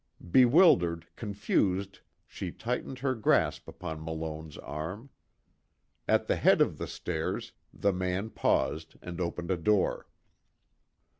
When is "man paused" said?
7.93-8.95